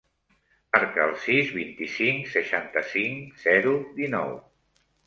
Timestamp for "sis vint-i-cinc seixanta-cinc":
1.27-3.39